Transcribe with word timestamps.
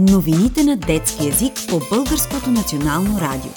Новините 0.00 0.64
на 0.64 0.76
детски 0.76 1.26
язик 1.26 1.52
по 1.68 1.80
Българското 1.90 2.50
национално 2.50 3.20
радио. 3.20 3.50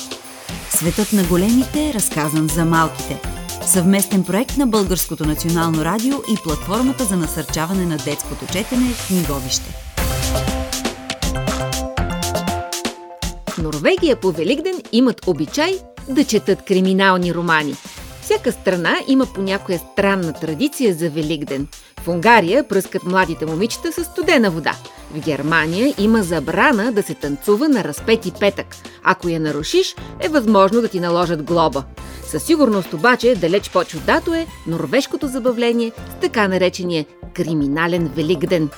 Светът 0.69 1.13
на 1.13 1.23
големите 1.23 1.89
е 1.89 1.93
разказан 1.93 2.47
за 2.47 2.65
малките. 2.65 3.21
Съвместен 3.65 4.23
проект 4.23 4.57
на 4.57 4.67
Българското 4.67 5.25
национално 5.25 5.85
радио 5.85 6.13
и 6.13 6.43
платформата 6.43 7.03
за 7.03 7.17
насърчаване 7.17 7.85
на 7.85 7.97
детското 7.97 8.45
четене 8.45 8.93
Книговище. 9.07 9.75
В 13.49 13.57
Норвегия 13.57 14.15
по 14.15 14.31
Великден 14.31 14.75
имат 14.91 15.27
обичай 15.27 15.79
да 16.09 16.23
четат 16.23 16.61
криминални 16.61 17.33
романи. 17.33 17.75
Всяка 18.31 18.51
страна 18.51 18.97
има 19.07 19.25
по 19.25 19.41
някоя 19.41 19.79
странна 19.79 20.33
традиция 20.33 20.93
за 20.93 21.09
Великден. 21.09 21.67
В 22.01 22.07
Унгария 22.07 22.67
пръскат 22.67 23.03
младите 23.03 23.45
момичета 23.45 23.91
с 23.91 24.03
студена 24.03 24.51
вода– 24.51 24.75
в 25.15 25.19
Германия 25.19 25.93
има 25.97 26.23
забрана 26.23 26.91
да 26.91 27.03
се 27.03 27.13
танцува 27.13 27.69
на 27.69 27.83
разпети 27.83 28.31
петък. 28.39 28.75
Ако 29.03 29.29
я 29.29 29.39
нарушиш, 29.39 29.95
е 30.19 30.29
възможно 30.29 30.81
да 30.81 30.87
ти 30.87 30.99
наложат 30.99 31.43
глоба. 31.43 31.83
Със 32.27 32.43
сигурност 32.43 32.93
обаче 32.93 33.35
далеч 33.35 33.69
по-чудато 33.69 34.33
е 34.33 34.47
норвежкото 34.67 35.27
забавление 35.27 35.91
с 36.17 36.21
така 36.21 36.47
наречения 36.47 37.05
криминален 37.33 38.11
Великден. 38.15 38.69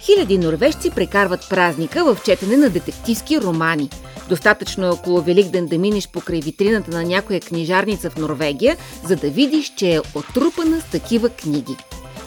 Хиляди 0.00 0.38
норвежци 0.38 0.90
прекарват 0.90 1.48
празника 1.50 2.04
в 2.04 2.18
четене 2.24 2.56
на 2.56 2.70
детективски 2.70 3.40
романи. 3.40 3.90
Достатъчно 4.30 4.86
е 4.86 4.90
около 4.90 5.20
Великден 5.20 5.66
да 5.66 5.78
минеш 5.78 6.08
покрай 6.08 6.40
витрината 6.40 6.90
на 6.90 7.04
някоя 7.04 7.40
книжарница 7.40 8.10
в 8.10 8.16
Норвегия, 8.16 8.76
за 9.04 9.16
да 9.16 9.30
видиш, 9.30 9.72
че 9.76 9.94
е 9.94 10.00
отрупана 10.14 10.80
с 10.80 10.84
такива 10.84 11.28
книги. 11.28 11.76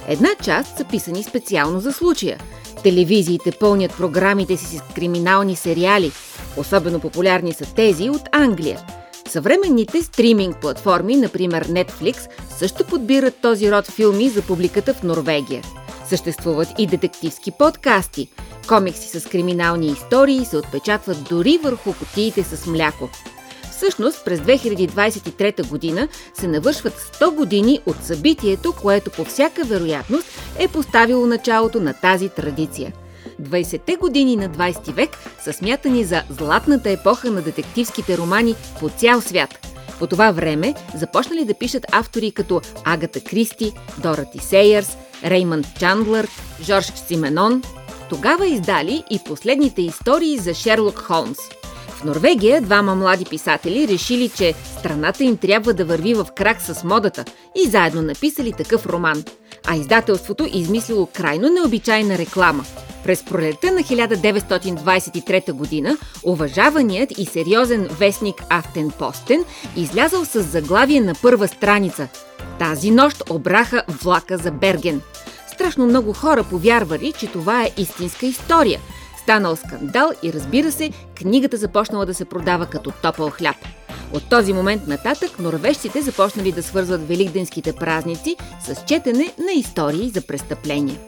Една 0.08 0.30
част 0.44 0.78
са 0.78 0.84
писани 0.84 1.24
специално 1.24 1.80
за 1.80 1.94
случая– 1.94 2.40
Телевизиите 2.84 3.52
пълнят 3.52 3.98
програмите 3.98 4.58
си 4.58 4.78
с 4.78 4.82
криминални 4.96 5.56
сериали. 5.56 6.12
Особено 6.58 7.00
популярни 7.00 7.54
са 7.54 7.66
тези 7.76 8.10
от 8.10 8.22
Англия. 8.32 8.80
Съвременните 9.28 10.02
стриминг 10.02 10.58
платформи, 10.62 11.16
например 11.16 11.68
Netflix, 11.68 12.30
също 12.58 12.84
подбират 12.84 13.36
този 13.42 13.72
род 13.72 13.88
филми 13.88 14.30
за 14.30 14.42
публиката 14.42 14.94
в 14.94 15.04
Норвегия. 15.04 15.62
Съществуват 16.14 16.68
и 16.78 16.88
детективски 16.88 17.52
подкасти. 17.52 18.30
Комикси 18.68 19.20
с 19.20 19.30
криминални 19.30 19.88
истории 19.88 20.46
се 20.46 20.58
отпечатват 20.58 21.24
дори 21.30 21.60
върху 21.64 21.94
кутиите 21.94 22.44
с 22.44 22.68
мляко. 22.68 23.10
Всъщност, 23.72 24.26
през 24.26 24.40
2023 24.40 25.68
година 25.68 26.08
се 26.34 26.48
навършват 26.48 26.94
100 26.94 27.36
години 27.36 27.80
от 27.86 27.96
събитието, 28.04 28.74
което 28.82 29.12
по 29.12 29.26
всяка 29.26 29.64
вероятност 29.64 30.28
е 30.60 30.68
поставило 30.68 31.26
началото 31.26 31.80
на 31.80 31.94
тази 31.94 32.30
традиция. 32.30 32.94
20-те 33.42 33.96
години 33.96 34.36
на 34.36 34.50
20 34.50 34.92
век 34.92 35.10
са 35.44 35.54
смятани 35.54 36.04
за 36.04 36.24
златната 36.30 36.90
епоха 36.90 37.32
на 37.32 37.42
детективските 37.42 38.18
романи 38.18 38.56
по 38.80 38.90
цял 38.90 39.22
свят. 39.22 39.68
По 40.00 40.08
това 40.08 40.32
време 40.32 40.74
започнали 40.96 41.46
да 41.46 41.54
пишат 41.54 41.86
автори 41.92 42.32
като 42.32 42.62
Агата 42.84 43.22
Кристи, 43.22 43.74
Дорати 43.98 44.40
Сейърс, 44.40 44.98
Реймънд 45.26 45.68
Чандлър, 45.80 46.28
Жорж 46.62 46.86
Сименон. 46.86 47.64
Тогава 48.10 48.48
издали 48.48 49.04
и 49.10 49.20
последните 49.26 49.82
истории 49.82 50.38
за 50.38 50.54
Шерлок 50.54 51.00
Холмс– 51.00 51.38
Норвегия 52.06 52.62
двама 52.62 52.96
млади 52.96 53.26
писатели 53.26 53.88
решили, 53.88 54.30
че 54.30 54.54
страната 54.80 55.24
им 55.24 55.38
трябва 55.38 55.74
да 55.74 55.86
върви 55.86 56.14
в 56.14 56.28
крак 56.36 56.62
с 56.62 56.84
модата 56.84 57.26
и 57.56 57.70
заедно 57.70 58.02
написали 58.02 58.54
такъв 58.54 58.86
роман. 58.86 59.24
А 59.68 59.76
издателството 59.76 60.50
измислило 60.54 61.06
крайно 61.06 61.50
необичайна 61.50 62.18
реклама. 62.18 62.66
През 63.04 63.26
пролетта 63.26 63.72
на 63.72 63.80
1923 63.80 65.52
година 65.52 65.98
уважаваният 66.24 67.18
и 67.18 67.26
сериозен 67.26 67.88
вестник 67.92 68.44
Афтен 68.50 68.92
Постен 68.92 69.46
излязъл 69.76 70.26
с 70.26 70.44
заглавие 70.44 71.02
на 71.02 71.14
първа 71.22 71.48
страница. 71.48 72.08
Тази 72.60 72.92
нощ 72.92 73.24
обраха 73.30 73.84
влака 73.88 74.38
за 74.38 74.52
Берген. 74.52 75.02
Страшно 75.54 75.86
много 75.86 76.14
хора 76.14 76.44
повярвали, 76.44 77.14
че 77.20 77.28
това 77.28 77.64
е 77.64 77.72
истинска 77.78 78.26
история– 78.26 78.80
Станал 79.24 79.56
скандал 79.56 80.12
и 80.24 80.34
разбира 80.34 80.72
се, 80.72 80.92
книгата 81.16 81.58
започнала 81.58 82.06
да 82.06 82.14
се 82.14 82.26
продава 82.26 82.66
като 82.66 82.92
топъл 82.92 83.30
хляб. 83.30 83.56
От 84.14 84.30
този 84.30 84.54
момент 84.54 84.88
нататък 84.88 85.40
норвежците 85.40 86.02
започнали 86.02 86.52
да 86.52 86.64
свързват 86.64 87.08
великденските 87.08 87.74
празници 87.74 88.36
с 88.66 88.84
четене 88.86 89.34
на 89.46 89.52
истории 89.52 90.10
за 90.10 90.22
престъпления. 90.22 91.00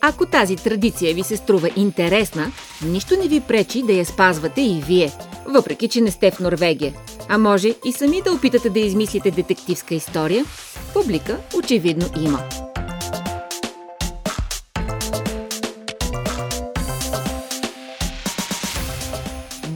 Ако 0.00 0.26
тази 0.26 0.56
традиция 0.56 1.14
ви 1.14 1.22
се 1.22 1.36
струва 1.36 1.70
интересна, 1.76 2.52
нищо 2.84 3.16
не 3.16 3.28
ви 3.28 3.40
пречи 3.40 3.82
да 3.82 3.92
я 3.92 4.06
спазвате 4.06 4.60
и 4.60 4.82
вие, 4.86 5.12
въпреки 5.46 5.88
че 5.88 6.00
не 6.00 6.10
сте 6.10 6.30
в 6.30 6.40
Норвегия. 6.40 6.94
А 7.28 7.38
може 7.38 7.74
и 7.84 7.92
сами 7.92 8.22
да 8.22 8.32
опитате 8.32 8.70
да 8.70 8.80
измислите 8.80 9.30
детективска 9.30 9.94
история. 9.94 10.44
Публика 10.92 11.38
очевидно 11.54 12.06
има. 12.20 12.48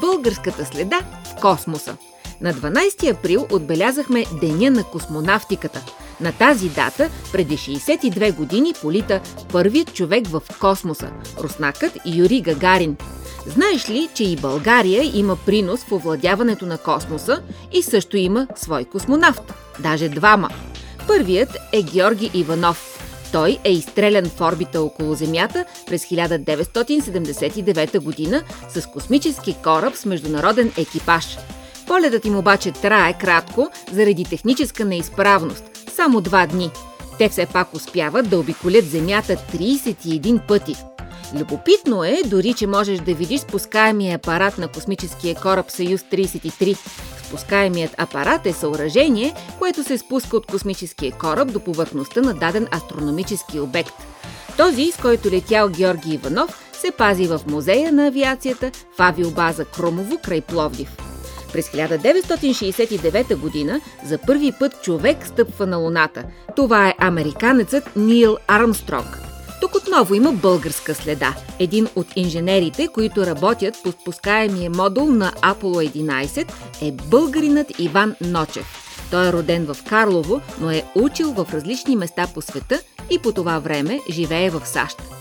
българската 0.00 0.64
следа 0.64 1.00
в 1.24 1.41
космоса. 1.41 1.97
На 2.40 2.54
12 2.54 3.10
април 3.10 3.46
отбелязахме 3.50 4.24
Деня 4.40 4.70
на 4.70 4.84
космонавтиката. 4.84 5.84
На 6.20 6.32
тази 6.32 6.68
дата, 6.68 7.10
преди 7.32 7.56
62 7.56 8.34
години, 8.34 8.74
полита 8.80 9.20
първият 9.52 9.94
човек 9.94 10.26
в 10.26 10.42
космоса– 10.60 11.10
руснакът 11.40 11.92
Юри 12.06 12.40
Гагарин. 12.40 12.96
Знаеш 13.46 13.90
ли, 13.90 14.08
че 14.14 14.24
и 14.24 14.36
България 14.36 15.10
има 15.14 15.36
принос 15.46 15.84
в 15.84 15.92
овладяването 15.92 16.66
на 16.66 16.78
космоса 16.78 17.42
и 17.72 17.82
също 17.82 18.16
има 18.16 18.46
свой 18.56 18.84
космонавт? 18.84 19.54
Даже 19.78 20.08
двама. 20.08 20.48
Първият 21.06 21.56
е 21.72 21.82
Георги 21.82 22.30
Иванов– 22.34 22.96
той 23.32 23.58
е 23.64 23.72
изстрелян 23.72 24.24
в 24.24 24.40
орбита 24.40 24.82
около 24.82 25.14
Земята 25.14 25.64
през 25.86 26.04
1979 26.04 27.98
година 27.98 28.42
с 28.68 28.86
космически 28.86 29.56
кораб 29.64 29.96
с 29.96 30.04
международен 30.04 30.72
екипаж. 30.78 31.38
Полетът 31.90 32.24
им 32.24 32.38
обаче 32.38 32.72
трае 32.72 33.18
кратко 33.18 33.70
заради 33.92 34.24
техническа 34.24 34.84
неизправност– 34.84 35.64
само 35.96 36.20
два 36.20 36.46
дни. 36.46 36.70
Те 37.18 37.28
все 37.28 37.46
пак 37.46 37.74
успяват 37.74 38.28
да 38.28 38.38
обиколят 38.38 38.84
Земята 38.84 39.36
31 39.54 40.46
пъти. 40.46 40.76
Любопитно 41.38 42.04
е 42.04 42.22
дори, 42.26 42.54
че 42.54 42.66
можеш 42.66 42.98
да 42.98 43.14
видиш 43.14 43.40
спускаемия 43.40 44.16
апарат 44.16 44.58
на 44.58 44.68
космическия 44.68 45.34
кораб 45.34 45.70
Съюз 45.70 46.00
33. 46.00 46.76
Спускаемият 47.26 47.94
апарат 47.98 48.46
е 48.46 48.52
съоръжение, 48.52 49.34
което 49.58 49.84
се 49.84 49.98
спуска 49.98 50.36
от 50.36 50.46
космическия 50.46 51.12
кораб 51.12 51.52
до 51.52 51.60
повърхността 51.60 52.20
на 52.20 52.34
даден 52.34 52.68
астрономически 52.72 53.60
обект. 53.60 53.94
Този, 54.56 54.92
с 54.92 54.96
който 54.96 55.30
летял 55.30 55.68
Георги 55.68 56.14
Иванов, 56.14 56.70
се 56.72 56.90
пази 56.90 57.26
в 57.26 57.40
музея 57.46 57.92
на 57.92 58.06
авиацията 58.06 58.70
в 58.96 59.00
авиобаза 59.00 59.64
Кромово 59.64 60.18
край 60.18 60.40
Пловдив. 60.40 61.09
През 61.52 61.68
1969 61.68 63.36
година 63.36 63.80
за 64.04 64.18
първи 64.18 64.52
път 64.52 64.82
човек 64.82 65.26
стъпва 65.26 65.66
на 65.66 65.76
Луната. 65.76 66.24
Това 66.56 66.88
е 66.88 66.94
американецът 66.98 67.96
Нил 67.96 68.36
Армстронг– 68.48 69.18
тук 69.60 69.74
отново 69.74 70.14
има 70.14 70.32
българска 70.32 70.94
следа. 70.94 71.34
Един 71.58 71.88
от 71.96 72.06
инженерите, 72.16 72.88
които 72.88 73.26
работят 73.26 73.74
по 73.84 73.92
спускаемия 73.92 74.70
модул 74.70 75.06
на 75.06 75.32
Apollo 75.32 75.90
11 75.90 76.52
е 76.82 76.92
българинът 76.92 77.78
Иван 77.78 78.14
Ночев. 78.20 78.66
Той 79.10 79.28
е 79.28 79.32
роден 79.32 79.66
в 79.66 79.76
Карлово, 79.88 80.40
но 80.60 80.70
е 80.70 80.84
учил 80.94 81.32
в 81.32 81.46
различни 81.52 81.96
места 81.96 82.26
по 82.34 82.42
света 82.42 82.80
и 83.10 83.18
по 83.18 83.32
това 83.32 83.58
време 83.58 84.00
живее 84.10 84.50
в 84.50 84.66
САЩ. 84.66 85.19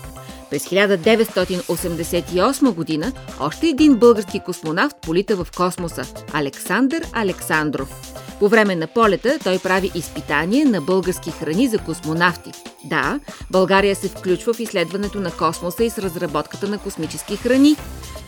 През 0.50 0.64
1988 0.64 2.74
година 2.74 3.12
още 3.40 3.66
един 3.66 3.96
български 3.96 4.40
космонавт 4.40 4.96
полита 5.02 5.36
в 5.36 5.46
космоса– 5.56 6.02
Александър 6.32 7.06
Александров. 7.12 8.12
По 8.38 8.48
време 8.48 8.76
на 8.76 8.86
полета 8.86 9.38
той 9.44 9.58
прави 9.58 9.90
изпитание 9.94 10.64
на 10.64 10.80
български 10.80 11.30
храни 11.30 11.68
за 11.68 11.78
космонавти. 11.78 12.52
Да, 12.84 13.20
България 13.50 13.96
се 13.96 14.08
включва 14.08 14.54
в 14.54 14.60
изследването 14.60 15.20
на 15.20 15.30
космоса 15.30 15.84
и 15.84 15.90
с 15.90 15.98
разработката 15.98 16.68
на 16.68 16.78
космически 16.78 17.36
храни. 17.36 17.76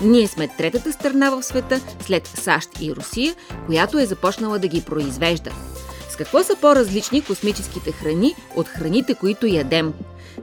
Ние 0.00 0.29
сме 0.29 0.49
третата 0.49 0.93
страна 0.93 1.31
в 1.31 1.43
света, 1.43 1.81
след 2.00 2.26
САЩ 2.26 2.69
и 2.81 2.94
Русия, 2.94 3.35
която 3.67 3.99
е 3.99 4.06
започнала 4.06 4.58
да 4.58 4.69
ги 4.69 4.85
произвежда. 4.85 5.50
С 6.11 6.17
какво 6.17 6.43
са 6.43 6.56
по-различни 6.61 7.25
космическите 7.25 7.93
храни 7.93 8.35
от 8.56 8.69
храните, 8.69 9.14
които 9.14 9.46
ядем? 9.46 9.93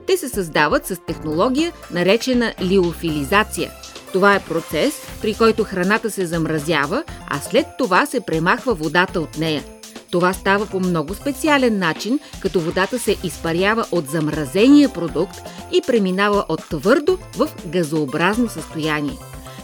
Те 0.06 0.16
се 0.16 0.28
създават 0.28 0.86
с 0.86 0.96
технология, 1.06 1.72
наречена 1.90 2.54
лиофилизация– 2.62 3.70
това 4.12 4.34
е 4.34 4.44
процес, 4.44 4.94
при 5.22 5.34
който 5.34 5.64
храната 5.64 6.10
се 6.10 6.26
замразява, 6.26 7.04
а 7.28 7.38
след 7.38 7.66
това 7.78 8.06
се 8.06 8.20
премахва 8.20 8.74
водата 8.74 9.20
от 9.20 9.38
нея. 9.38 9.64
Това 10.10 10.32
става 10.32 10.66
по 10.66 10.80
много 10.80 11.14
специален 11.14 11.78
начин, 11.78 12.20
като 12.40 12.60
водата 12.60 12.98
се 12.98 13.16
изпарява 13.24 13.86
от 13.92 14.08
замразения 14.08 14.92
продукт 14.92 15.36
и 15.72 15.82
преминава 15.86 16.44
от 16.48 16.68
твърдо 16.68 17.18
в 17.36 17.48
газообразно 17.66 18.48
състояние. 18.48 19.16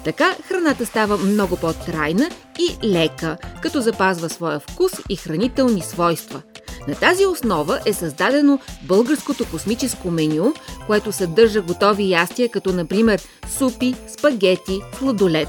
Така 0.04 0.36
храната 0.48 0.86
става 0.86 1.16
много 1.16 1.56
по-трайна 1.56 2.30
и 2.58 2.88
лека, 2.88 3.36
като 3.62 3.80
запазва 3.80 4.28
своя 4.28 4.60
вкус 4.60 4.92
и 5.08 5.16
хранителни 5.16 5.82
свойства. 5.82 6.42
На 6.88 6.94
тази 6.94 7.26
основа 7.26 7.80
е 7.86 7.92
създадено 7.92 8.58
българското 8.82 9.46
космическо 9.50 10.10
меню, 10.10 10.54
което 10.86 11.12
съдържа 11.12 11.62
готови 11.62 12.10
ястия, 12.10 12.48
като 12.48 12.72
например 12.72 13.22
супи, 13.48 13.94
спагети, 14.18 14.80
сладолет. 14.98 15.48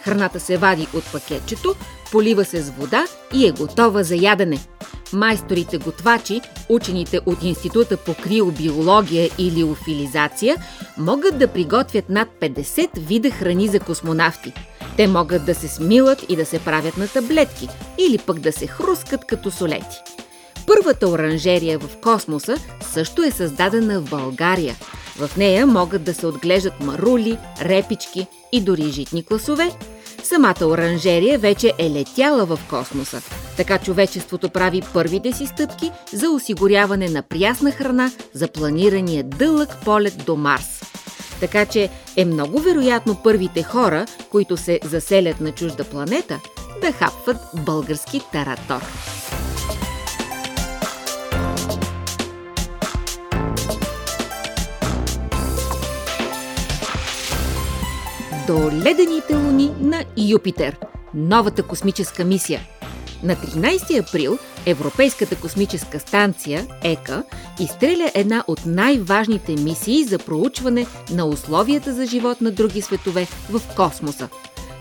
Храната 0.00 0.40
се 0.40 0.56
вади 0.56 0.88
от 0.94 1.12
пакетчето, 1.12 1.74
полива 2.12 2.44
се 2.44 2.62
с 2.62 2.70
вода 2.70 3.04
и 3.34 3.46
е 3.46 3.50
готова 3.50 4.02
за 4.02 4.16
ядене. 4.16 4.58
Майсторите 5.12 5.78
готвачи, 5.78 6.40
учените 6.68 7.20
от 7.26 7.42
Института 7.42 7.96
по 7.96 8.14
криобиология 8.14 9.30
или 9.38 9.64
офилизация, 9.64 10.56
могат 10.98 11.38
да 11.38 11.48
приготвят 11.48 12.08
над 12.08 12.28
50 12.40 12.88
вида 12.98 13.30
храни 13.30 13.68
за 13.68 13.80
космонавти. 13.80 14.52
Те 14.96 15.06
могат 15.06 15.44
да 15.44 15.54
се 15.54 15.68
смилат 15.68 16.24
и 16.28 16.36
да 16.36 16.46
се 16.46 16.58
правят 16.58 16.96
на 16.96 17.08
таблетки 17.08 17.68
или 17.98 18.18
пък 18.18 18.38
да 18.38 18.52
се 18.52 18.66
хрускат 18.66 19.26
като 19.26 19.50
солети. 19.50 20.13
Първата 20.66 21.08
оранжерия 21.08 21.78
в 21.78 21.96
космоса 21.96 22.56
също 22.80 23.22
е 23.22 23.30
създадена 23.30 24.00
в 24.00 24.10
България. 24.10 24.74
В 25.16 25.36
нея 25.36 25.66
могат 25.66 26.04
да 26.04 26.14
се 26.14 26.26
отглеждат 26.26 26.80
марули, 26.80 27.38
репички 27.62 28.26
и 28.52 28.60
дори 28.60 28.90
житни 28.90 29.24
класове. 29.24 29.70
Самата 30.22 30.66
оранжерия 30.66 31.38
вече 31.38 31.72
е 31.78 31.90
летяла 31.90 32.44
в 32.44 32.58
космоса, 32.70 33.22
така 33.56 33.78
човечеството 33.78 34.48
прави 34.50 34.82
първите 34.92 35.32
си 35.32 35.46
стъпки 35.46 35.90
за 36.12 36.30
осигуряване 36.30 37.08
на 37.08 37.22
прясна 37.22 37.70
храна 37.70 38.10
за 38.32 38.48
планирания 38.48 39.24
дълъг 39.24 39.76
полет 39.84 40.24
до 40.26 40.36
Марс. 40.36 40.82
Така 41.40 41.66
че 41.66 41.90
е 42.16 42.24
много 42.24 42.60
вероятно 42.60 43.16
първите 43.24 43.62
хора, 43.62 44.06
които 44.30 44.56
се 44.56 44.80
заселят 44.84 45.40
на 45.40 45.52
чужда 45.52 45.84
планета, 45.84 46.40
да 46.80 46.92
хапват 46.92 47.36
български 47.54 48.20
таратор. 48.32 48.80
До 58.46 58.70
ледените 58.70 59.34
луни 59.34 59.70
на 59.80 60.04
Юпитер, 60.16 60.78
новата 61.14 61.62
космическа 61.62 62.24
мисия. 62.24 62.60
На 63.22 63.36
13 63.36 64.08
април 64.08 64.38
Европейската 64.66 65.36
космическа 65.36 66.00
станция 66.00 66.66
ЕКА 66.82 67.22
изстреля 67.60 68.10
една 68.14 68.44
от 68.48 68.66
най-важните 68.66 69.52
мисии 69.52 70.04
за 70.04 70.18
проучване 70.18 70.86
на 71.10 71.26
условията 71.26 71.94
за 71.94 72.06
живот 72.06 72.40
на 72.40 72.50
други 72.50 72.82
светове 72.82 73.26
в 73.50 73.60
космоса. 73.76 74.28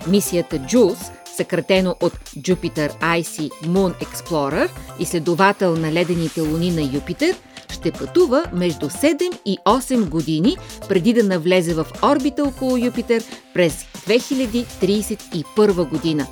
Мисията 0.07 0.56
JUICE, 0.56 1.12
съкратено 1.38 1.95
от 2.01 2.13
Jupiter 2.38 3.00
Icy 3.01 3.50
Moon 3.63 4.06
Explorer, 4.06 4.69
изследовател 5.00 5.75
на 5.75 5.92
ледените 5.92 6.42
луни 6.42 6.71
на 6.71 6.81
Юпитер– 6.81 7.36
ще 7.73 7.91
пътува 7.91 8.45
между 8.53 8.89
7 8.89 9.31
и 9.45 9.57
8 9.65 10.09
години 10.09 10.57
преди 10.89 11.13
да 11.13 11.23
навлезе 11.23 11.73
в 11.73 11.85
орбита 12.03 12.43
около 12.43 12.77
Юпитер 12.77 13.23
през 13.53 13.85
2031 14.07 15.89
година. 15.89 16.27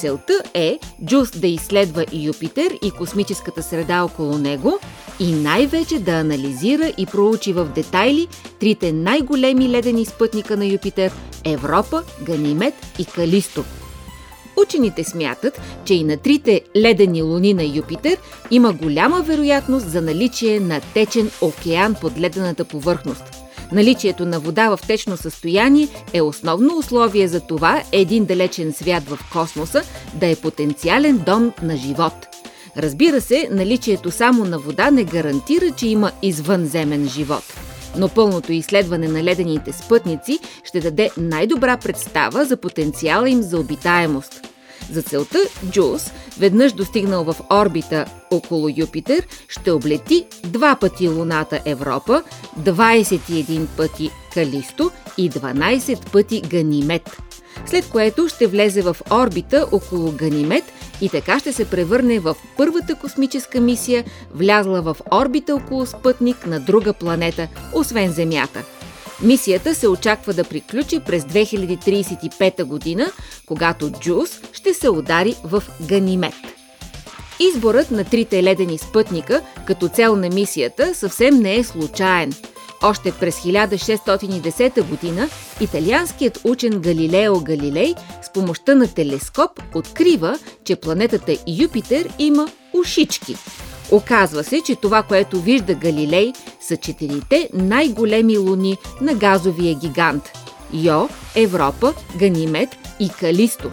Целта 0.00 0.42
е 0.54 0.78
Джус 1.04 1.30
да 1.30 1.46
изследва 1.46 2.04
Юпитер 2.12 2.78
и 2.82 2.90
космическата 2.90 3.62
среда 3.62 4.04
около 4.04 4.38
него 4.38 4.78
и 5.20 5.32
най-вече 5.32 5.98
да 5.98 6.12
анализира 6.12 6.92
и 6.98 7.06
проучи 7.06 7.52
в 7.52 7.64
детайли 7.64 8.28
трите 8.60 8.92
най-големи 8.92 9.68
ледени 9.68 10.04
спътника 10.04 10.56
на 10.56 10.66
Юпитер– 10.66 11.12
Европа, 11.44 12.02
Ганимед 12.22 12.74
и 12.98 13.04
Калисто– 13.04 13.64
Учените 14.56 15.04
смятат, 15.04 15.60
че 15.84 15.94
и 15.94 16.04
на 16.04 16.16
трите 16.16 16.60
ледени 16.76 17.22
луни 17.22 17.54
на 17.54 17.64
Юпитер 17.64 18.16
има 18.50 18.72
голяма 18.72 19.22
вероятност 19.22 19.90
за 19.90 20.02
наличие 20.02 20.60
на 20.60 20.80
течен 20.80 21.30
океан 21.40 21.94
под 22.00 22.20
ледената 22.20 22.64
повърхност. 22.64 23.24
Наличието 23.72 24.26
на 24.26 24.40
вода 24.40 24.76
в 24.76 24.86
течно 24.86 25.16
състояние 25.16 25.88
е 26.12 26.22
основно 26.22 26.78
условие 26.78 27.28
за 27.28 27.40
това 27.40 27.82
един 27.92 28.24
далечен 28.24 28.72
свят 28.72 29.02
в 29.08 29.18
космоса 29.32 29.82
да 30.14 30.26
е 30.26 30.36
потенциален 30.36 31.22
дом 31.26 31.52
на 31.62 31.76
живот. 31.76 32.12
Разбира 32.76 33.20
се, 33.20 33.48
наличието 33.50 34.10
само 34.10 34.44
на 34.44 34.58
вода 34.58 34.90
не 34.90 35.04
гарантира, 35.04 35.70
че 35.70 35.88
има 35.88 36.12
извънземен 36.22 37.08
живот– 37.08 37.44
но 37.98 38.08
пълното 38.08 38.52
изследване 38.52 39.08
на 39.08 39.24
ледените 39.24 39.72
спътници 39.72 40.38
ще 40.64 40.80
даде 40.80 41.10
най-добра 41.16 41.76
представа 41.76 42.44
за 42.44 42.56
потенциала 42.56 43.30
им 43.30 43.42
за 43.42 43.58
обитаемост. 43.58 44.48
За 44.92 45.02
целта 45.02 45.38
Джус, 45.70 46.10
веднъж 46.38 46.72
достигнал 46.72 47.24
в 47.24 47.36
орбита 47.52 48.04
около 48.30 48.68
Юпитер, 48.76 49.26
ще 49.48 49.70
облети 49.70 50.26
два 50.44 50.76
пъти 50.80 51.08
Луната 51.08 51.60
Европа, 51.64 52.22
21 52.60 53.66
пъти 53.76 54.10
Калисто 54.34 54.90
и 55.18 55.30
12 55.30 56.10
пъти 56.10 56.40
Ганимед. 56.40 57.16
След 57.66 57.88
което 57.88 58.28
ще 58.28 58.46
влезе 58.46 58.82
в 58.82 58.96
орбита 59.10 59.66
около 59.72 60.12
Ганимед 60.12 60.64
и 61.00 61.08
така 61.08 61.38
ще 61.38 61.52
се 61.52 61.70
превърне 61.70 62.18
в 62.18 62.36
първата 62.56 62.94
космическа 62.94 63.60
мисия, 63.60 64.04
влязла 64.34 64.82
в 64.82 64.96
орбита 65.12 65.54
около 65.54 65.86
спътник 65.86 66.46
на 66.46 66.60
друга 66.60 66.92
планета, 66.92 67.48
освен 67.72 68.12
Земята. 68.12 68.64
Мисията 69.22 69.74
се 69.74 69.88
очаква 69.88 70.34
да 70.34 70.44
приключи 70.44 71.00
през 71.00 71.24
2035 71.24 72.64
година, 72.64 73.06
когато 73.46 73.90
Джус 73.90 74.40
ще 74.52 74.74
се 74.74 74.90
удари 74.90 75.34
в 75.44 75.62
Ганимед. 75.88 76.34
Изборът 77.40 77.90
на 77.90 78.04
трите 78.04 78.42
ледени 78.42 78.78
спътника 78.78 79.40
като 79.66 79.88
цел 79.88 80.16
на 80.16 80.28
мисията 80.28 80.94
съвсем 80.94 81.38
не 81.38 81.56
е 81.56 81.64
случайен– 81.64 82.32
още 82.82 83.12
през 83.12 83.36
1610 83.36 84.82
година 84.82 85.28
италианският 85.60 86.40
учен 86.44 86.80
Галилео 86.80 87.40
Галилей 87.40 87.94
с 88.22 88.32
помощта 88.32 88.74
на 88.74 88.88
телескоп 88.88 89.50
открива, 89.74 90.38
че 90.64 90.76
планетата 90.76 91.36
Юпитер 91.46 92.08
има 92.18 92.48
ушички. 92.72 93.36
Оказва 93.90 94.44
се, 94.44 94.60
че 94.60 94.76
това, 94.76 95.02
което 95.02 95.40
вижда 95.40 95.74
Галилей, 95.74 96.32
са 96.60 96.76
четирите 96.76 97.50
най-големи 97.54 98.38
луни 98.38 98.76
на 99.00 99.14
газовия 99.14 99.74
гигант– 99.74 100.32
Йо, 100.72 101.08
Европа, 101.34 101.94
Ганимед 102.18 102.68
и 103.00 103.08
Калисто. 103.08 103.70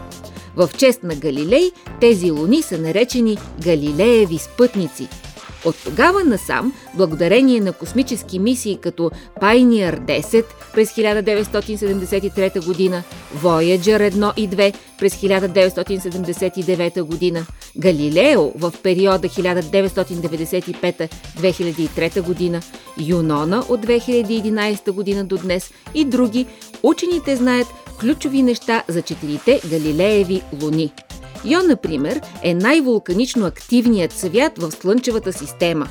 В 0.55 0.69
чест 0.77 1.03
на 1.03 1.15
Галилей 1.15 1.71
тези 2.01 2.31
луни 2.31 2.61
са 2.61 2.77
наречени 2.77 3.37
Галилееви 3.63 4.37
спътници– 4.37 5.07
от 5.65 5.75
тогава 5.83 6.23
насам, 6.23 6.73
благодарение 6.93 7.61
на 7.61 7.73
космически 7.73 8.39
мисии 8.39 8.77
като 8.77 9.11
Pioneer 9.41 9.99
10 9.99 10.45
през 10.73 10.89
1973 10.89 12.65
година, 12.65 13.03
Voyager 13.43 14.11
1 14.11 14.33
и 14.37 14.49
2 14.49 14.75
през 14.99 15.15
1979 15.15 17.01
година, 17.01 17.45
Галилео 17.77 18.51
в 18.55 18.73
периода 18.83 19.27
1995-2003 19.27 22.21
година, 22.21 22.61
Юнона 22.97 23.63
от 23.69 23.85
2011 23.85 24.91
година 24.91 25.25
до 25.25 25.37
днес 25.37 25.71
и 25.95 26.05
други, 26.05 26.45
учените 26.83 27.35
знаят 27.35 27.67
ключови 27.99 28.41
неща 28.41 28.83
за 28.87 29.01
четирите 29.01 29.61
Галилееви 29.69 30.41
луни– 30.61 30.91
Йо, 31.45 31.63
например, 31.63 32.21
е 32.43 32.53
най-вулканично 32.53 33.45
активният 33.45 34.11
свят 34.11 34.51
в 34.57 34.71
Слънчевата 34.71 35.33
система. 35.33 35.87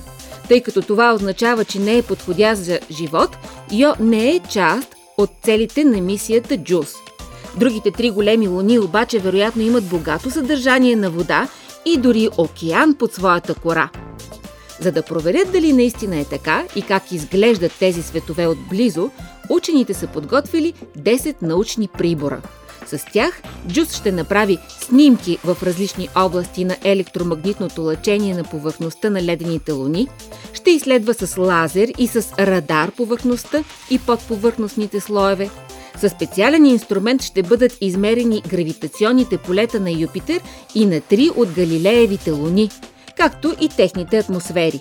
Тъй 0.48 0.60
като 0.60 0.82
това 0.82 1.14
означава, 1.14 1.64
че 1.64 1.78
не 1.78 1.98
е 1.98 2.02
подходящ 2.02 2.62
за 2.62 2.80
живот, 2.90 3.36
Йо 3.72 3.92
не 4.00 4.30
е 4.30 4.40
част 4.50 4.96
от 5.18 5.30
целите 5.44 5.84
на 5.84 6.00
мисията 6.00 6.56
Джус. 6.56 6.92
Другите 7.56 7.90
три 7.90 8.10
големи 8.10 8.48
луни 8.48 8.78
обаче 8.78 9.18
вероятно 9.18 9.62
имат 9.62 9.84
богато 9.84 10.30
съдържание 10.30 10.96
на 10.96 11.10
вода 11.10 11.48
и 11.86 11.96
дори 11.96 12.28
океан 12.38 12.94
под 12.94 13.14
своята 13.14 13.54
кора. 13.54 13.88
За 14.80 14.92
да 14.92 15.02
проверят 15.02 15.52
дали 15.52 15.72
наистина 15.72 16.16
е 16.16 16.24
така 16.24 16.64
и 16.76 16.82
как 16.82 17.12
изглеждат 17.12 17.72
тези 17.78 18.02
светове 18.02 18.46
отблизо, 18.46 19.10
учените 19.50 19.94
са 19.94 20.06
подготвили 20.06 20.72
10 20.98 21.42
научни 21.42 21.88
прибора– 21.88 22.40
с 22.86 23.04
тях 23.12 23.42
Джус 23.68 23.96
ще 23.96 24.12
направи 24.12 24.58
снимки 24.68 25.38
в 25.44 25.56
различни 25.62 26.08
области 26.16 26.64
на 26.64 26.76
електромагнитното 26.84 27.82
лъчение 27.82 28.34
на 28.34 28.44
повърхността 28.44 29.10
на 29.10 29.22
ледените 29.22 29.72
луни, 29.72 30.08
ще 30.52 30.70
изследва 30.70 31.14
с 31.14 31.36
лазер 31.36 31.92
и 31.98 32.06
с 32.06 32.32
радар 32.38 32.90
повърхността 32.90 33.64
и 33.90 33.98
подповърхностните 33.98 35.00
слоеве. 35.00 35.50
Със 36.00 36.12
специален 36.12 36.66
инструмент 36.66 37.22
ще 37.22 37.42
бъдат 37.42 37.78
измерени 37.80 38.42
гравитационните 38.48 39.38
полета 39.38 39.80
на 39.80 39.90
Юпитер 39.90 40.40
и 40.74 40.86
на 40.86 41.00
три 41.00 41.30
от 41.36 41.52
Галилеевите 41.52 42.30
луни, 42.30 42.70
както 43.16 43.54
и 43.60 43.68
техните 43.68 44.18
атмосфери. 44.18 44.80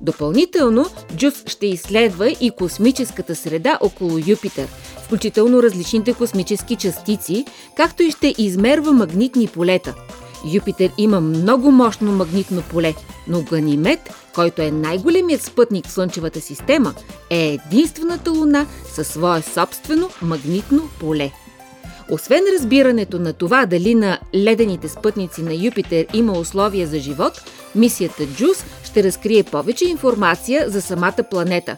Допълнително, 0.00 0.86
Джус 1.16 1.42
ще 1.46 1.66
изследва 1.66 2.28
и 2.28 2.50
космическата 2.50 3.34
среда 3.34 3.78
около 3.80 4.18
Юпитер, 4.26 4.68
включително 5.04 5.62
различните 5.62 6.14
космически 6.14 6.76
частици, 6.76 7.44
както 7.76 8.02
и 8.02 8.10
ще 8.10 8.34
измерва 8.38 8.92
магнитни 8.92 9.46
полета. 9.46 9.94
Юпитер 10.52 10.90
има 10.98 11.20
много 11.20 11.70
мощно 11.70 12.12
магнитно 12.12 12.62
поле, 12.62 12.94
но 13.28 13.42
Ганимед, 13.42 14.00
който 14.34 14.62
е 14.62 14.70
най-големият 14.70 15.42
спътник 15.42 15.86
в 15.86 15.92
Слънчевата 15.92 16.40
система, 16.40 16.94
е 17.30 17.58
единствената 17.66 18.30
луна 18.30 18.66
със 18.94 19.08
свое 19.08 19.42
собствено 19.42 20.10
магнитно 20.22 20.88
поле. 21.00 21.32
Освен 22.10 22.42
разбирането 22.54 23.18
на 23.18 23.32
това 23.32 23.66
дали 23.66 23.94
на 23.94 24.18
ледените 24.34 24.88
спътници 24.88 25.42
на 25.42 25.54
Юпитер 25.54 26.06
има 26.14 26.32
условия 26.32 26.86
за 26.86 26.98
живот, 26.98 27.32
мисията 27.74 28.26
Джус 28.26 28.64
ще 28.84 29.02
разкрие 29.02 29.42
повече 29.42 29.84
информация 29.84 30.70
за 30.70 30.82
самата 30.82 31.24
планета. 31.30 31.76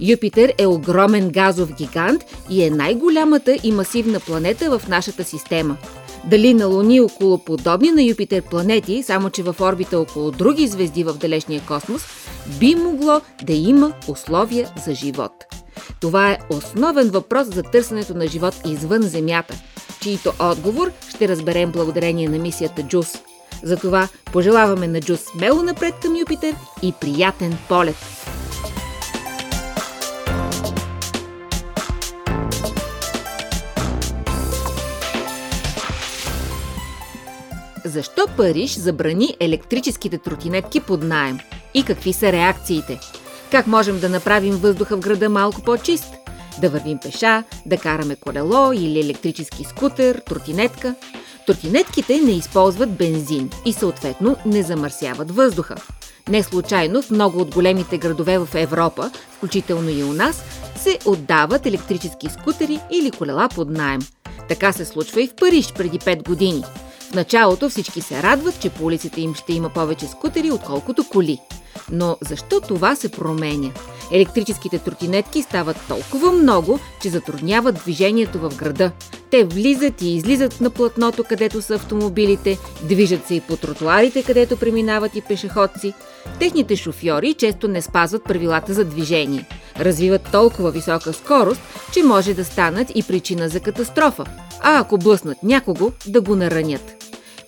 Юпитер 0.00 0.54
е 0.58 0.66
огромен 0.66 1.30
газов 1.30 1.74
гигант 1.74 2.24
и 2.50 2.64
е 2.64 2.70
най-голямата 2.70 3.56
и 3.62 3.72
масивна 3.72 4.20
планета 4.20 4.78
в 4.78 4.88
нашата 4.88 5.24
система. 5.24 5.76
Дали 6.24 6.54
на 6.54 6.66
Луни 6.66 7.00
около 7.00 7.38
подобни 7.38 7.90
на 7.90 8.02
Юпитер 8.02 8.42
планети, 8.42 9.02
само 9.02 9.30
че 9.30 9.42
в 9.42 9.56
орбита 9.60 9.98
около 9.98 10.30
други 10.30 10.66
звезди 10.66 11.04
в 11.04 11.12
далечния 11.12 11.62
космос, 11.68 12.02
би 12.60 12.74
могло 12.74 13.20
да 13.42 13.52
има 13.52 13.92
условия 14.08 14.68
за 14.86 14.94
живот. 14.94 15.32
Това 16.00 16.30
е 16.30 16.38
основен 16.50 17.10
въпрос 17.10 17.46
за 17.46 17.62
търсенето 17.62 18.14
на 18.14 18.26
живот 18.26 18.54
извън 18.66 19.02
Земята, 19.02 19.54
чието 20.02 20.32
отговор 20.38 20.90
ще 21.08 21.28
разберем 21.28 21.72
благодарение 21.72 22.28
на 22.28 22.38
мисията 22.38 22.82
Джус. 22.82 23.12
Затова 23.62 24.08
пожелаваме 24.32 24.88
на 24.88 25.00
Джус 25.00 25.20
смело 25.20 25.62
напред 25.62 25.94
към 26.02 26.16
Юпитер 26.16 26.54
и 26.82 26.92
приятен 27.00 27.58
полет! 27.68 27.96
Защо 37.84 38.26
Париж 38.36 38.74
забрани 38.74 39.36
електрическите 39.40 40.18
тротинетки 40.18 40.80
под 40.80 41.02
найем? 41.02 41.38
И 41.74 41.82
какви 41.82 42.12
са 42.12 42.32
реакциите? 42.32 43.00
Как 43.50 43.66
можем 43.66 44.00
да 44.00 44.08
направим 44.08 44.56
въздуха 44.56 44.96
в 44.96 45.00
града 45.00 45.28
малко 45.28 45.62
по-чист? 45.62 46.14
Да 46.60 46.70
вървим 46.70 46.98
пеша, 46.98 47.44
да 47.66 47.76
караме 47.76 48.16
колело 48.16 48.72
или 48.72 49.00
електрически 49.00 49.64
скутер, 49.64 50.22
тротинетка. 50.26 50.94
Тротинетките 51.46 52.20
не 52.20 52.30
използват 52.30 52.90
бензин 52.90 53.50
и 53.64 53.72
съответно 53.72 54.36
не 54.46 54.62
замърсяват 54.62 55.30
въздуха. 55.30 55.74
Не 56.28 56.42
случайно 56.42 57.02
в 57.02 57.10
много 57.10 57.38
от 57.38 57.54
големите 57.54 57.98
градове 57.98 58.38
в 58.38 58.48
Европа, 58.54 59.10
включително 59.36 59.90
и 59.90 60.02
у 60.02 60.12
нас, 60.12 60.42
се 60.76 60.98
отдават 61.04 61.66
електрически 61.66 62.28
скутери 62.28 62.80
или 62.92 63.10
колела 63.10 63.48
под 63.48 63.70
найем. 63.70 64.00
Така 64.48 64.72
се 64.72 64.84
случва 64.84 65.22
и 65.22 65.28
в 65.28 65.34
Париж 65.34 65.72
преди 65.72 65.98
5 65.98 66.24
години. 66.28 66.64
В 67.10 67.14
началото 67.14 67.70
всички 67.70 68.00
се 68.00 68.22
радват, 68.22 68.60
че 68.60 68.70
по 68.70 68.84
улиците 68.84 69.20
им 69.20 69.34
ще 69.34 69.52
има 69.52 69.68
повече 69.68 70.06
скутери, 70.06 70.50
отколкото 70.50 71.04
коли. 71.08 71.38
Но 71.92 72.16
защо 72.20 72.60
това 72.60 72.96
се 72.96 73.08
променя? 73.08 73.70
Електрическите 74.12 74.78
тротинетки 74.78 75.42
стават 75.42 75.76
толкова 75.88 76.32
много, 76.32 76.78
че 77.02 77.10
затрудняват 77.10 77.74
движението 77.74 78.38
в 78.38 78.56
града. 78.56 78.90
Те 79.30 79.44
влизат 79.44 80.02
и 80.02 80.16
излизат 80.16 80.60
на 80.60 80.70
платното, 80.70 81.24
където 81.24 81.62
са 81.62 81.74
автомобилите, 81.74 82.58
движат 82.82 83.26
се 83.26 83.34
и 83.34 83.40
по 83.40 83.56
тротуарите, 83.56 84.22
където 84.22 84.56
преминават 84.56 85.16
и 85.16 85.20
пешеходци. 85.20 85.94
Техните 86.38 86.76
шофьори 86.76 87.34
често 87.34 87.68
не 87.68 87.82
спазват 87.82 88.24
правилата 88.24 88.74
за 88.74 88.84
движение. 88.84 89.46
Развиват 89.78 90.28
толкова 90.32 90.70
висока 90.70 91.12
скорост, 91.12 91.60
че 91.92 92.02
може 92.02 92.34
да 92.34 92.44
станат 92.44 92.88
и 92.94 93.02
причина 93.02 93.48
за 93.48 93.60
катастрофа, 93.60 94.24
а 94.60 94.78
ако 94.78 94.98
блъснат 94.98 95.42
някого, 95.42 95.92
да 96.06 96.20
го 96.20 96.36
наранят. 96.36 96.99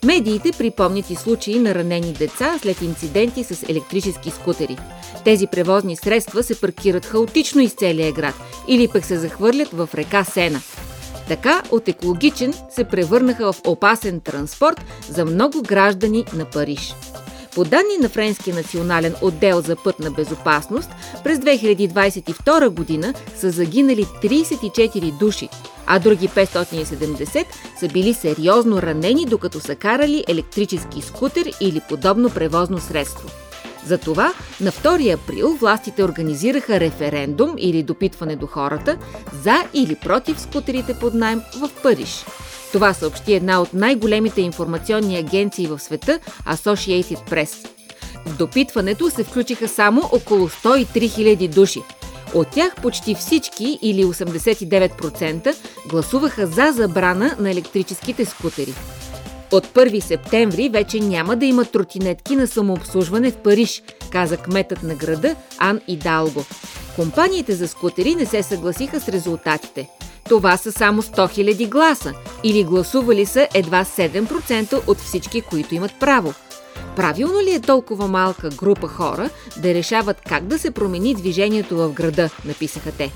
Медиите 0.05 0.51
припомнят 0.59 1.11
и 1.11 1.15
случаи 1.17 1.59
на 1.59 1.75
ранени 1.75 2.13
деца 2.13 2.59
след 2.63 2.83
инциденти 2.83 3.45
с 3.45 3.63
електрически 3.69 4.31
скутери. 4.31 4.77
Тези 5.25 5.47
превозни 5.47 5.97
средства 5.97 6.43
се 6.43 6.61
паркират 6.61 7.07
хаотично 7.07 7.61
из 7.61 7.75
целия 7.75 8.13
град 8.13 8.35
или 8.69 8.89
пък 8.89 9.05
се 9.05 9.19
захвърлят 9.19 9.69
в 9.73 9.89
река 9.95 10.25
Сена. 10.25 10.61
Така 11.29 11.63
от 11.71 11.89
екологичен 11.89 12.55
се 12.71 12.85
превърнаха 12.85 13.53
в 13.53 13.61
опасен 13.67 14.21
транспорт 14.21 14.85
за 15.09 15.25
много 15.25 15.63
граждани 15.63 16.25
на 16.35 16.45
Париж. 16.45 16.95
По 17.55 17.65
данни 17.65 17.99
на 18.01 18.09
Френския 18.09 18.55
национален 18.55 19.15
отдел 19.23 19.61
за 19.61 19.77
пътна 19.77 20.11
безопасност, 20.11 20.91
през 21.25 21.39
2022 21.39 22.69
година 22.69 23.15
са 23.37 23.51
загинали 23.51 24.05
34 24.05 25.19
души, 25.19 25.49
а 25.87 25.99
други 25.99 26.29
570 26.29 27.47
са 27.81 27.89
били 27.89 28.15
сериозно 28.15 28.83
ранени, 28.83 29.27
докато 29.27 29.61
са 29.61 29.75
карали 29.75 30.25
електрически 30.29 31.03
скутер 31.03 31.51
или 31.61 31.81
подобно 31.89 32.31
превозно 32.31 32.81
средство. 32.81 33.31
Затова 33.87 34.33
на 34.61 34.73
2 34.73 35.15
април 35.15 35.49
властите 35.49 36.05
организираха 36.05 36.81
референдум 36.81 37.55
или 37.59 37.83
допитване 37.83 38.37
до 38.37 38.47
хората 38.47 38.97
за 39.43 39.65
или 39.75 39.95
против 39.95 40.41
скутерите 40.41 40.95
под 40.95 41.15
найем 41.15 41.43
в 41.61 41.71
Париж. 41.83 42.25
Това 42.73 42.95
съобщи 42.95 43.35
една 43.35 43.63
от 43.63 43.75
най-големите 43.75 44.41
информационни 44.41 45.17
агенции 45.17 45.67
в 45.67 45.79
света 45.79 46.19
Associated 46.49 47.31
Press. 47.31 47.69
В 48.27 48.37
допитването 48.37 49.11
се 49.11 49.25
включиха 49.25 49.69
само 49.69 50.03
около 50.13 50.49
103 50.49 50.87
000 50.87 51.49
души. 51.55 51.81
От 52.35 52.49
тях 52.49 52.75
почти 52.83 53.15
всички 53.15 53.79
или 53.83 54.05
89% 54.05 55.57
гласуваха 55.89 56.47
за 56.47 56.73
забрана 56.73 57.37
на 57.39 57.51
електрическите 57.51 58.25
скутери. 58.25 58.75
От 59.53 59.67
1 59.67 60.01
септември 60.01 60.69
вече 60.69 61.01
няма 61.01 61.37
да 61.37 61.47
има 61.47 61.65
тротинетки 61.65 62.37
на 62.37 62.47
самообслужване 62.47 63.31
в 63.31 63.37
Париж, 63.37 63.83
каза 64.11 64.37
кметът 64.37 64.83
на 64.83 64.95
града 64.95 65.37
Ан 65.59 65.81
Идалго. 65.89 66.45
Компаниите 66.97 67.53
за 67.53 67.69
скутери 67.69 68.15
не 68.15 68.27
се 68.27 68.43
съгласиха 68.43 69.01
с 69.01 69.09
резултатите. 69.09 69.89
Това 70.29 70.57
са 70.57 70.73
само 70.73 71.03
100 71.03 71.17
000 71.17 71.69
гласа 71.69 72.13
или 72.45 72.65
гласували 72.65 73.27
са 73.27 73.49
едва 73.55 73.85
7% 73.85 74.89
от 74.89 74.99
всички, 74.99 75.41
които 75.41 75.75
имат 75.75 75.93
право. 76.01 76.35
Правилно 76.97 77.41
ли 77.41 77.55
е 77.55 77.61
толкова 77.61 78.09
малка 78.09 78.49
група 78.49 78.89
хора 78.89 79.31
да 79.63 79.75
решават 79.75 80.21
как 80.29 80.45
да 80.45 80.59
се 80.59 80.71
промени 80.71 81.15
движението 81.15 81.77
в 81.77 81.93
града, 81.93 82.31
написаха 82.45 82.93
те. 82.93 83.13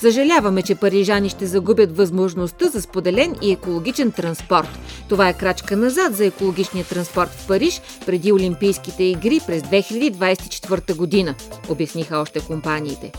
Съжаляваме, 0.00 0.62
че 0.62 0.74
парижани 0.74 1.28
ще 1.28 1.46
загубят 1.46 1.96
възможността 1.96 2.68
за 2.68 2.82
споделен 2.82 3.36
и 3.42 3.52
екологичен 3.52 4.12
транспорт. 4.12 4.78
Това 5.08 5.28
е 5.28 5.36
крачка 5.36 5.76
назад 5.76 6.16
за 6.16 6.26
екологичния 6.26 6.84
транспорт 6.84 7.30
в 7.30 7.46
Париж 7.46 7.82
преди 8.06 8.32
Олимпийските 8.32 9.04
игри 9.04 9.40
през 9.46 9.62
2024 9.62 10.94
година, 10.94 11.34
обясниха 11.68 12.18
още 12.18 12.40
компаниите. 12.40 13.12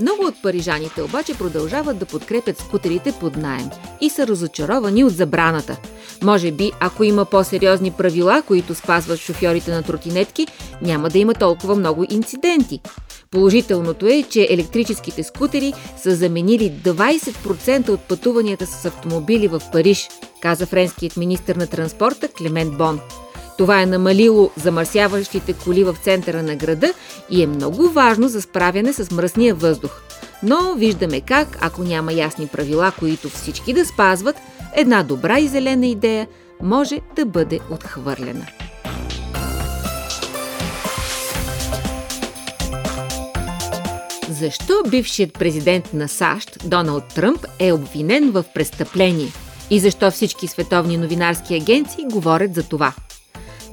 Много 0.00 0.26
от 0.26 0.42
парижаните 0.42 1.02
обаче 1.02 1.38
продължават 1.38 1.98
да 1.98 2.06
подкрепят 2.06 2.58
скутерите 2.58 3.12
под 3.20 3.36
найем 3.36 3.70
и 4.00 4.10
са 4.10 4.26
разочаровани 4.26 5.04
от 5.04 5.12
забраната. 5.12 5.76
Може 6.22 6.50
би, 6.50 6.70
ако 6.80 7.04
има 7.04 7.24
по-сериозни 7.24 7.90
правила, 7.90 8.42
които 8.46 8.74
спазват 8.74 9.18
шофьорите 9.18 9.70
на 9.70 9.82
тротинетки, 9.82 10.46
няма 10.82 11.08
да 11.08 11.18
има 11.18 11.34
толкова 11.34 11.76
много 11.76 12.06
инциденти. 12.10 12.80
Положителното 13.30 14.06
е, 14.06 14.22
че 14.22 14.48
електрическите 14.50 15.22
скутери 15.22 15.72
са 16.02 16.16
заменили 16.16 16.72
20% 16.84 17.88
от 17.88 18.00
пътуванията 18.00 18.66
с 18.66 18.84
автомобили 18.84 19.48
в 19.48 19.62
Париж, 19.72 20.08
каза 20.40 20.66
френският 20.66 21.16
министр 21.16 21.54
на 21.56 21.66
транспорта 21.66 22.28
Клемент 22.28 22.76
Бон. 22.76 23.00
Това 23.60 23.82
е 23.82 23.86
намалило 23.86 24.50
замърсяващите 24.56 25.52
коли 25.52 25.84
в 25.84 25.96
центъра 26.02 26.42
на 26.42 26.56
града 26.56 26.92
и 27.30 27.42
е 27.42 27.46
много 27.46 27.88
важно 27.88 28.28
за 28.28 28.42
справяне 28.42 28.92
с 28.92 29.10
мръсния 29.10 29.54
въздух. 29.54 29.90
Но 30.42 30.74
виждаме 30.74 31.20
как, 31.20 31.58
ако 31.60 31.82
няма 31.82 32.12
ясни 32.12 32.46
правила, 32.46 32.92
които 32.98 33.28
всички 33.28 33.72
да 33.72 33.86
спазват, 33.86 34.36
една 34.76 35.02
добра 35.02 35.38
и 35.38 35.48
зелена 35.48 35.86
идея 35.86 36.28
може 36.62 36.98
да 37.16 37.26
бъде 37.26 37.60
отхвърлена. 37.70 38.46
Защо 44.28 44.74
бившият 44.88 45.32
президент 45.32 45.92
на 45.92 46.08
САЩ, 46.08 46.58
Доналд 46.68 47.04
Тръмп, 47.14 47.46
е 47.58 47.72
обвинен 47.72 48.30
в 48.30 48.44
престъпление? 48.54 49.28
И 49.70 49.80
защо 49.80 50.10
всички 50.10 50.46
световни 50.46 50.96
новинарски 50.96 51.54
агенции 51.54 52.04
говорят 52.12 52.54
за 52.54 52.62
това? 52.62 52.92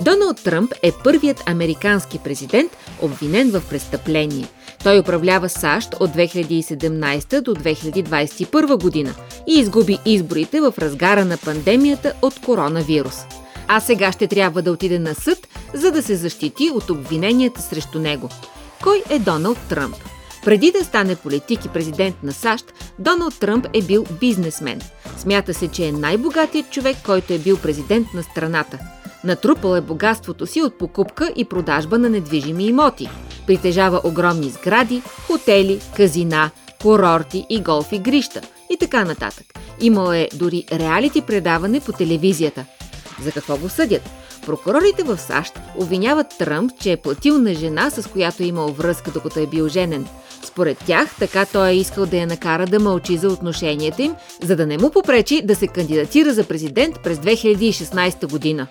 Доналд 0.01 0.43
Тръмп 0.43 0.73
е 0.83 0.91
първият 1.03 1.43
американски 1.45 2.19
президент, 2.19 2.77
обвинен 3.01 3.51
в 3.51 3.61
престъпление. 3.69 4.47
Той 4.83 4.99
управлява 4.99 5.49
САЩ 5.49 5.93
от 5.99 6.09
2017 6.09 7.41
до 7.41 7.55
2021 7.55 8.81
година 8.81 9.15
и 9.47 9.59
изгуби 9.59 9.99
изборите 10.05 10.61
в 10.61 10.73
разгара 10.77 11.25
на 11.25 11.37
пандемията 11.37 12.13
от 12.21 12.41
коронавирус. 12.41 13.15
А 13.67 13.79
сега 13.79 14.11
ще 14.11 14.27
трябва 14.27 14.61
да 14.61 14.71
отиде 14.71 14.99
на 14.99 15.15
съд, 15.15 15.47
за 15.73 15.91
да 15.91 16.03
се 16.03 16.15
защити 16.15 16.69
от 16.73 16.89
обвиненията 16.89 17.61
срещу 17.61 17.99
него. 17.99 18.29
Кой 18.83 19.03
е 19.09 19.19
Доналд 19.19 19.59
Тръмп? 19.69 19.95
Преди 20.45 20.71
да 20.71 20.85
стане 20.85 21.15
политик 21.15 21.65
и 21.65 21.69
президент 21.69 22.23
на 22.23 22.31
САЩ, 22.31 22.73
Доналд 22.99 23.39
Тръмп 23.39 23.67
е 23.73 23.81
бил 23.81 24.05
бизнесмен. 24.19 24.81
Смята 25.17 25.53
се, 25.53 25.67
че 25.67 25.87
е 25.87 25.91
най-богатият 25.91 26.71
човек, 26.71 26.97
който 27.05 27.33
е 27.33 27.39
бил 27.39 27.57
президент 27.57 28.07
на 28.13 28.23
страната. 28.23 28.79
Натрупал 29.23 29.75
е 29.75 29.81
богатството 29.81 30.45
си 30.45 30.61
от 30.61 30.77
покупка 30.77 31.31
и 31.35 31.45
продажба 31.45 31.97
на 31.97 32.09
недвижими 32.09 32.65
имоти. 32.65 33.09
Притежава 33.47 34.01
огромни 34.03 34.49
сгради, 34.49 35.01
хотели, 35.27 35.79
казина, 35.97 36.49
курорти 36.81 37.45
и 37.49 37.61
голф 37.61 37.91
игрища 37.91 38.41
и 38.69 38.77
така 38.77 39.05
нататък. 39.05 39.45
Имал 39.81 40.11
е 40.11 40.29
дори 40.33 40.63
реалити 40.71 41.21
предаване 41.21 41.79
по 41.79 41.91
телевизията. 41.91 42.65
За 43.23 43.31
какво 43.31 43.57
го 43.57 43.69
съдят? 43.69 44.09
Прокурорите 44.45 45.03
в 45.03 45.17
САЩ 45.17 45.59
обвиняват 45.77 46.37
Тръмп, 46.39 46.71
че 46.81 46.91
е 46.91 46.97
платил 46.97 47.37
на 47.37 47.53
жена, 47.53 47.89
с 47.89 48.09
която 48.09 48.43
е 48.43 48.45
имал 48.45 48.67
връзка, 48.67 49.11
докато 49.11 49.39
е 49.39 49.47
бил 49.47 49.67
женен. 49.67 50.07
Според 50.43 50.77
тях, 50.77 51.15
така 51.19 51.45
той 51.45 51.69
е 51.69 51.75
искал 51.75 52.05
да 52.05 52.17
я 52.17 52.27
накара 52.27 52.67
да 52.67 52.79
мълчи 52.79 53.17
за 53.17 53.27
отношенията 53.27 54.03
им, 54.03 54.15
за 54.43 54.55
да 54.55 54.67
не 54.67 54.77
му 54.77 54.91
попречи 54.91 55.41
да 55.41 55.55
се 55.55 55.67
кандидатира 55.67 56.33
за 56.33 56.43
президент 56.43 56.99
през 57.03 57.17
2016 57.17 58.29
година. 58.29 58.67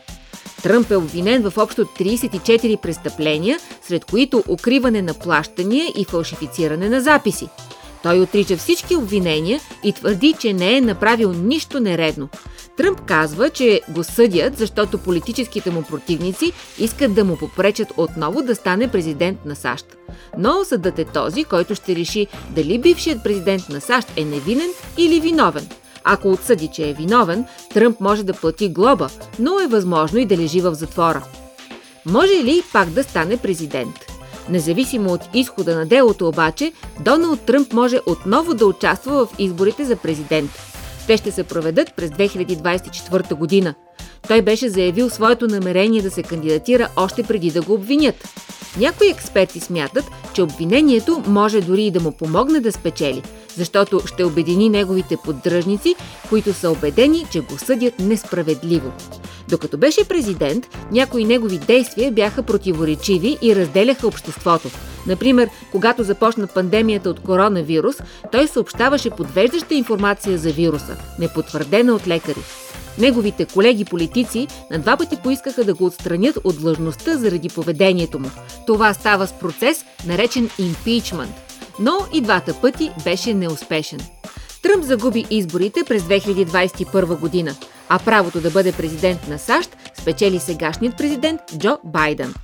Тръмп 0.67 0.91
е 0.91 0.97
обвинен 0.97 1.51
в 1.51 1.59
общо 1.59 1.85
34 1.85 2.81
престъпления, 2.81 3.59
сред 3.83 4.05
които 4.05 4.45
укриване 4.49 5.03
на 5.03 5.15
плащания 5.15 5.93
и 5.97 6.05
фалшифициране 6.05 6.89
на 6.89 7.01
записи. 7.01 7.49
Той 8.03 8.21
отрича 8.21 8.57
всички 8.57 8.97
обвинения 8.97 9.61
и 9.85 9.93
твърди, 9.93 10.35
че 10.39 10.53
не 10.53 10.77
е 10.77 10.81
направил 10.81 11.33
нищо 11.33 11.81
нередно. 11.81 12.29
Тръмп 12.77 13.01
казва, 13.01 13.51
че 13.51 13.81
го 13.89 14.05
съдят, 14.05 14.59
защото 14.59 14.99
политическите 14.99 15.71
му 15.71 15.83
противници 15.83 16.53
искат 16.79 17.15
да 17.15 17.25
му 17.25 17.37
попречат 17.37 17.93
отново 17.97 18.43
да 18.43 18.55
стане 18.55 18.91
президент 18.91 19.45
на 19.45 19.57
САЩ. 19.57 19.87
Но 20.39 20.65
съдът 20.65 20.99
е 20.99 21.05
този, 21.05 21.45
който 21.45 21.75
ще 21.75 21.97
реши 21.97 22.27
дали 22.51 22.79
бившият 22.79 23.23
президент 23.23 23.69
на 23.69 23.81
САЩ 23.81 24.09
е 24.17 24.25
невинен 24.25 24.71
или 24.99 25.21
виновен. 25.21 25.69
Ако 26.09 26.33
отсъди, 26.33 26.69
че 26.69 26.91
е 26.91 26.93
виновен, 26.93 27.45
Тръмп 27.75 28.01
може 28.01 28.25
да 28.25 28.33
плати 28.33 28.69
глоба, 28.69 29.09
но 29.39 29.61
е 29.61 29.67
възможно 29.67 30.19
и 30.19 30.27
да 30.27 30.37
лежи 30.37 30.61
в 30.61 30.75
затвора. 30.75 31.23
Може 32.07 32.33
ли 32.33 32.63
пак 32.73 32.89
да 32.89 33.05
стане 33.05 33.37
президент? 33.37 33.95
Независимо 34.49 35.13
от 35.13 35.21
изхода 35.35 35.77
на 35.77 35.87
делото 35.87 36.29
обаче, 36.29 36.73
Доналд 37.01 37.41
Тръмп 37.41 37.73
може 37.73 38.01
отново 38.07 38.55
да 38.55 38.67
участва 38.67 39.27
в 39.27 39.35
изборите 39.39 39.85
за 39.85 39.97
президент. 39.97 40.51
Те 41.07 41.17
ще 41.17 41.31
се 41.31 41.45
проведат 41.45 41.95
през 41.97 42.11
2024 42.11 43.35
година. 43.35 43.75
Той 44.29 44.43
беше 44.43 44.69
заявил 44.69 45.11
своето 45.11 45.47
намерение 45.47 46.03
да 46.03 46.11
се 46.11 46.23
кандидатира 46.23 46.89
още 46.97 47.23
преди 47.23 47.51
да 47.51 47.63
го 47.63 47.75
обвинят. 47.75 48.29
Някои 48.79 49.09
експерти 49.09 49.61
смятат, 49.61 50.05
че 50.35 50.43
обвинението 50.43 51.23
може 51.27 51.61
дори 51.61 51.85
и 51.85 51.91
да 51.91 52.01
му 52.01 52.13
помогне 52.13 52.61
да 52.61 52.73
спечели, 52.73 53.23
защото 53.57 54.01
ще 54.07 54.25
обедини 54.25 54.69
неговите 54.69 55.17
поддръжници, 55.25 55.95
които 56.29 56.53
са 56.53 56.71
убедени, 56.71 57.27
че 57.31 57.41
го 57.41 57.59
съдят 57.59 57.99
несправедливо. 57.99 58.93
Докато 59.49 59.79
беше 59.79 60.09
президент, 60.09 60.67
някои 60.93 61.25
негови 61.25 61.59
действия 61.59 62.13
бяха 62.13 62.43
противоречиви 62.43 63.39
и 63.43 63.57
разделяха 63.57 64.07
обществото. 64.07 64.69
Например, 65.07 65.49
когато 65.73 66.03
започна 66.03 66.47
пандемията 66.47 67.11
от 67.11 67.21
коронавирус, 67.21 67.97
той 68.33 68.47
съобщаваше 68.47 69.11
подвеждаща 69.11 69.75
информация 69.75 70.39
за 70.39 70.51
вируса, 70.51 70.97
непотвърдена 71.19 71.95
от 71.95 72.07
лекари. 72.07 72.41
Неговите 72.99 73.45
колеги 73.45 73.85
политици 73.85 74.49
на 74.71 74.79
два 74.79 74.97
пъти 74.97 75.17
поискаха 75.17 75.65
да 75.65 75.75
го 75.75 75.85
отстранят 75.85 76.39
от 76.45 76.59
длъжността 76.61 77.17
заради 77.17 77.49
поведението 77.49 78.19
му. 78.19 78.31
Това 78.67 78.95
става 78.95 79.27
с 79.27 79.33
процес, 79.33 79.85
наречен 80.07 80.51
импичмент. 80.59 81.35
Но 81.81 81.99
и 82.13 82.21
двата 82.21 82.55
пъти 82.61 82.91
беше 83.05 83.35
неуспешен. 83.35 84.01
Тръмп 84.63 84.85
загуби 84.85 85.27
изборите 85.31 85.85
през 85.85 86.03
2021 86.03 87.21
година, 87.21 87.55
а 87.89 87.99
правото 87.99 88.41
да 88.41 88.51
бъде 88.51 88.73
президент 88.73 89.29
на 89.29 89.39
САЩ 89.39 89.77
спечели 89.99 90.39
сегашният 90.39 90.97
президент 90.97 91.41
Джо 91.59 91.79
Байден. 91.85 92.35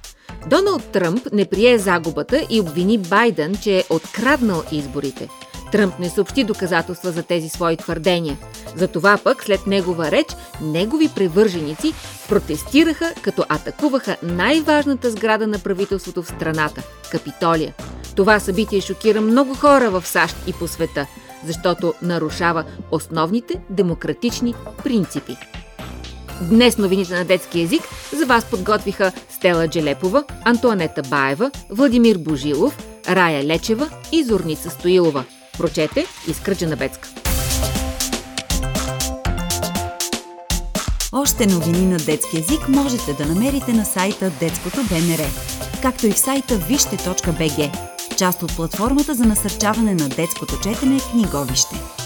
Доналд 0.51 0.85
Тръмп 0.85 1.33
не 1.33 1.45
прие 1.45 1.79
загубата 1.79 2.47
и 2.51 2.61
обвини 2.61 2.99
Байден, 2.99 3.57
че 3.63 3.79
е 3.79 3.85
откраднал 3.91 4.63
изборите. 4.73 5.29
Тръмп 5.73 5.99
не 5.99 6.11
съобщи 6.11 6.45
доказателства 6.45 7.13
за 7.13 7.23
тези 7.23 7.49
свои 7.49 7.77
твърдения. 7.77 8.37
Затова 8.77 9.19
пък, 9.25 9.45
след 9.45 9.67
негова 9.67 10.11
реч, 10.11 10.27
негови 10.63 11.09
превърженици 11.09 11.95
протестираха, 12.29 13.13
като 13.23 13.45
атакуваха 13.49 14.17
най-важната 14.23 15.11
сграда 15.11 15.47
на 15.47 15.59
правителството 15.59 16.23
в 16.23 16.29
страната– 16.29 16.83
Капитолия. 17.11 17.75
Това 18.17 18.41
събитие 18.41 18.81
шокира 18.81 19.21
много 19.21 19.55
хора 19.55 19.91
в 19.91 20.07
САЩ 20.07 20.37
и 20.47 20.53
по 20.53 20.69
света, 20.69 21.07
защото 21.47 21.95
нарушава 22.03 22.65
основните 22.91 23.61
демократични 23.71 24.55
принципи. 24.85 25.37
Днес 26.41 26.79
новините 26.79 27.15
на 27.15 27.25
детски 27.25 27.61
язик 27.61 27.83
за 28.13 28.27
вас 28.27 28.45
подготвиха 28.45 29.13
Стела 29.31 29.69
Джелепова, 29.69 30.25
Антуанета 30.45 31.03
Баева, 31.03 31.51
Владимир 31.71 32.19
Божилов, 32.19 32.79
Рая 33.09 33.45
Лечева 33.45 33.91
и 34.13 34.25
Зорница 34.25 34.71
Стоилова. 34.71 35.25
Прочете 35.63 36.07
Изкръча 36.29 36.67
на 36.67 36.77
Бецка. 36.77 37.09
Още 41.13 41.47
новини 41.47 41.87
на 41.87 41.97
детски 41.97 42.37
язик 42.37 42.69
можете 42.69 43.13
да 43.13 43.27
намерите 43.27 43.73
на 43.73 43.85
сайта 43.85 44.31
Детското 44.41 44.77
БНР, 44.77 45.21
както 45.83 46.07
и 46.07 46.11
в 46.11 46.19
сайта 46.19 46.59
вижте.бг, 46.59 47.79
част 48.19 48.43
от 48.43 48.57
платформата 48.57 49.15
за 49.15 49.25
насърчаване 49.25 49.95
на 49.95 50.09
детското 50.09 50.61
четене 50.61 51.01
книговище. 51.11 52.02